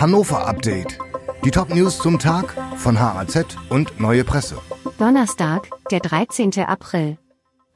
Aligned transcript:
Hannover 0.00 0.46
Update. 0.46 0.96
Die 1.44 1.50
Top-News 1.50 1.98
zum 1.98 2.20
Tag 2.20 2.54
von 2.76 3.00
HAZ 3.00 3.56
und 3.68 3.98
Neue 3.98 4.22
Presse. 4.22 4.56
Donnerstag, 4.96 5.68
der 5.90 5.98
13. 5.98 6.52
April. 6.60 7.18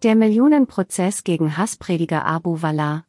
Der 0.05 0.15
Millionenprozess 0.15 1.25
gegen 1.25 1.57
Hassprediger 1.57 2.25
Abu 2.25 2.63
Wallah. 2.63 3.03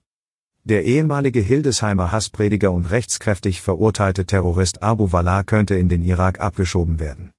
Der 0.63 0.85
ehemalige 0.85 1.41
Hildesheimer 1.41 2.11
Hassprediger 2.11 2.71
und 2.71 2.89
rechtskräftig 2.89 3.61
verurteilte 3.61 4.25
Terrorist 4.25 4.81
Abu 4.81 5.11
Wallah 5.11 5.43
könnte 5.43 5.75
in 5.75 5.89
den 5.89 6.03
Irak 6.03 6.39
abgeschoben 6.39 6.99
werden. 6.99 7.33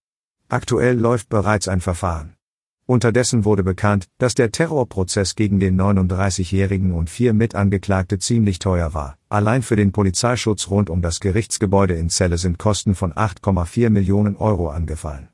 Aktuell 0.48 0.96
läuft 0.96 1.28
bereits 1.28 1.66
ein 1.66 1.80
Verfahren. 1.80 2.36
Unterdessen 2.86 3.46
wurde 3.46 3.64
bekannt, 3.64 4.08
dass 4.18 4.34
der 4.34 4.52
Terrorprozess 4.52 5.36
gegen 5.36 5.58
den 5.58 5.80
39-Jährigen 5.80 6.92
und 6.92 7.08
vier 7.08 7.32
Mitangeklagte 7.32 8.18
ziemlich 8.18 8.58
teuer 8.58 8.92
war. 8.92 9.16
Allein 9.30 9.62
für 9.62 9.74
den 9.74 9.90
Polizeischutz 9.90 10.68
rund 10.68 10.90
um 10.90 11.00
das 11.00 11.20
Gerichtsgebäude 11.20 11.94
in 11.94 12.10
Celle 12.10 12.36
sind 12.36 12.58
Kosten 12.58 12.94
von 12.94 13.14
8,4 13.14 13.88
Millionen 13.88 14.36
Euro 14.36 14.68
angefallen. 14.68 15.30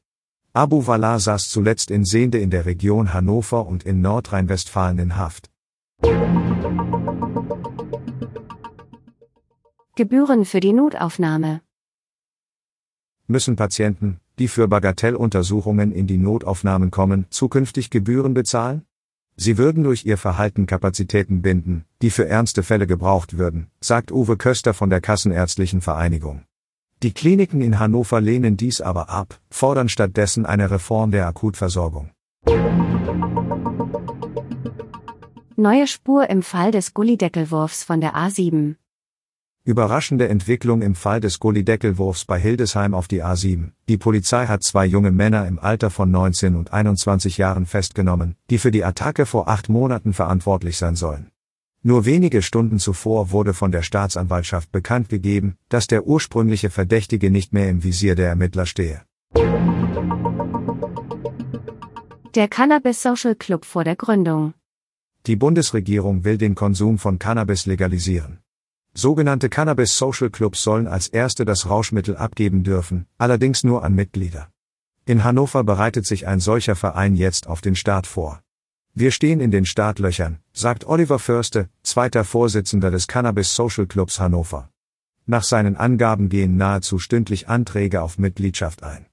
Abu 0.52 0.86
Wallah 0.86 1.18
saß 1.18 1.50
zuletzt 1.50 1.90
in 1.90 2.04
Sehnde 2.04 2.38
in 2.38 2.50
der 2.50 2.66
Region 2.66 3.12
Hannover 3.12 3.66
und 3.66 3.82
in 3.82 4.00
Nordrhein-Westfalen 4.00 4.98
in 5.00 5.16
Haft. 5.16 5.50
Gebühren 9.96 10.44
für 10.44 10.60
die 10.60 10.72
Notaufnahme. 10.72 11.62
Müssen 13.26 13.56
Patienten, 13.56 14.20
die 14.40 14.48
für 14.48 14.66
Bagatelluntersuchungen 14.66 15.92
in 15.92 16.06
die 16.06 16.18
Notaufnahmen 16.18 16.90
kommen, 16.90 17.26
zukünftig 17.30 17.90
Gebühren 17.90 18.34
bezahlen? 18.34 18.86
Sie 19.36 19.58
würden 19.58 19.84
durch 19.84 20.04
ihr 20.06 20.16
Verhalten 20.16 20.66
Kapazitäten 20.66 21.42
binden, 21.42 21.84
die 22.02 22.10
für 22.10 22.26
ernste 22.26 22.62
Fälle 22.62 22.86
gebraucht 22.86 23.38
würden, 23.38 23.68
sagt 23.80 24.10
Uwe 24.10 24.36
Köster 24.36 24.74
von 24.74 24.90
der 24.90 25.00
Kassenärztlichen 25.00 25.82
Vereinigung. 25.82 26.44
Die 27.02 27.12
Kliniken 27.12 27.60
in 27.60 27.78
Hannover 27.78 28.20
lehnen 28.20 28.56
dies 28.56 28.80
aber 28.80 29.10
ab, 29.10 29.38
fordern 29.50 29.88
stattdessen 29.88 30.44
eine 30.46 30.70
Reform 30.70 31.10
der 31.10 31.26
Akutversorgung. 31.26 32.10
Neue 35.56 35.86
Spur 35.86 36.30
im 36.30 36.42
Fall 36.42 36.70
des 36.70 36.94
Gullideckelwurfs 36.94 37.84
von 37.84 38.00
der 38.00 38.14
A7. 38.14 38.76
Überraschende 39.70 40.28
Entwicklung 40.28 40.82
im 40.82 40.96
Fall 40.96 41.20
des 41.20 41.38
Gullideckelwurfs 41.38 42.24
bei 42.24 42.40
Hildesheim 42.40 42.92
auf 42.92 43.06
die 43.06 43.22
A7. 43.22 43.70
Die 43.88 43.98
Polizei 43.98 44.46
hat 44.46 44.64
zwei 44.64 44.84
junge 44.84 45.12
Männer 45.12 45.46
im 45.46 45.60
Alter 45.60 45.90
von 45.90 46.10
19 46.10 46.56
und 46.56 46.72
21 46.72 47.38
Jahren 47.38 47.66
festgenommen, 47.66 48.34
die 48.50 48.58
für 48.58 48.72
die 48.72 48.84
Attacke 48.84 49.26
vor 49.26 49.46
acht 49.46 49.68
Monaten 49.68 50.12
verantwortlich 50.12 50.76
sein 50.76 50.96
sollen. 50.96 51.30
Nur 51.84 52.04
wenige 52.04 52.42
Stunden 52.42 52.80
zuvor 52.80 53.30
wurde 53.30 53.54
von 53.54 53.70
der 53.70 53.82
Staatsanwaltschaft 53.82 54.72
bekannt 54.72 55.08
gegeben, 55.08 55.56
dass 55.68 55.86
der 55.86 56.04
ursprüngliche 56.04 56.68
Verdächtige 56.68 57.30
nicht 57.30 57.52
mehr 57.52 57.70
im 57.70 57.84
Visier 57.84 58.16
der 58.16 58.30
Ermittler 58.30 58.66
stehe. 58.66 59.02
Der 62.34 62.48
Cannabis 62.48 63.02
Social 63.02 63.36
Club 63.36 63.64
vor 63.64 63.84
der 63.84 63.94
Gründung. 63.94 64.52
Die 65.28 65.36
Bundesregierung 65.36 66.24
will 66.24 66.38
den 66.38 66.56
Konsum 66.56 66.98
von 66.98 67.20
Cannabis 67.20 67.66
legalisieren. 67.66 68.40
Sogenannte 68.94 69.48
Cannabis 69.48 69.96
Social 69.96 70.30
Clubs 70.30 70.62
sollen 70.62 70.88
als 70.88 71.06
erste 71.06 71.44
das 71.44 71.68
Rauschmittel 71.68 72.16
abgeben 72.16 72.64
dürfen, 72.64 73.06
allerdings 73.18 73.62
nur 73.62 73.84
an 73.84 73.94
Mitglieder. 73.94 74.48
In 75.06 75.22
Hannover 75.22 75.62
bereitet 75.64 76.06
sich 76.06 76.26
ein 76.26 76.40
solcher 76.40 76.74
Verein 76.74 77.14
jetzt 77.14 77.46
auf 77.46 77.60
den 77.60 77.76
Start 77.76 78.06
vor. 78.06 78.42
Wir 78.92 79.12
stehen 79.12 79.40
in 79.40 79.52
den 79.52 79.64
Startlöchern, 79.64 80.40
sagt 80.52 80.84
Oliver 80.84 81.20
Förste, 81.20 81.68
zweiter 81.84 82.24
Vorsitzender 82.24 82.90
des 82.90 83.06
Cannabis 83.06 83.54
Social 83.54 83.86
Clubs 83.86 84.18
Hannover. 84.18 84.68
Nach 85.24 85.44
seinen 85.44 85.76
Angaben 85.76 86.28
gehen 86.28 86.56
nahezu 86.56 86.98
stündlich 86.98 87.48
Anträge 87.48 88.02
auf 88.02 88.18
Mitgliedschaft 88.18 88.82
ein. 88.82 89.06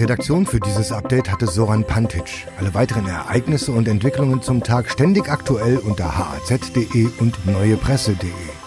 Redaktion 0.00 0.46
für 0.46 0.60
dieses 0.60 0.92
Update 0.92 1.30
hatte 1.30 1.46
Soran 1.46 1.84
Pantic. 1.84 2.46
Alle 2.58 2.72
weiteren 2.74 3.06
Ereignisse 3.06 3.70
und 3.72 3.86
Entwicklungen 3.86 4.40
zum 4.40 4.62
Tag 4.62 4.90
ständig 4.90 5.28
aktuell 5.28 5.76
unter 5.76 6.16
haz.de 6.16 7.08
und 7.18 7.46
neuepresse.de. 7.46 8.59